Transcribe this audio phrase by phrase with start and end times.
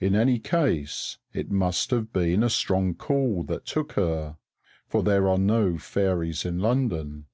[0.00, 4.36] In any case it must have been a strong call that took her:
[4.88, 7.26] for there are no fairies in London.